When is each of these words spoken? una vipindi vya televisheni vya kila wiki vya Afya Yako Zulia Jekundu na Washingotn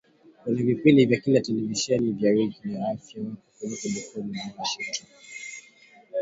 una 0.47 0.61
vipindi 0.69 1.05
vya 1.09 1.21
televisheni 1.43 2.09
vya 2.11 2.13
kila 2.17 2.29
wiki 2.37 2.59
vya 2.67 2.79
Afya 2.91 3.17
Yako 3.23 3.35
Zulia 3.59 3.89
Jekundu 3.93 4.33
na 4.33 4.49
Washingotn 4.57 5.05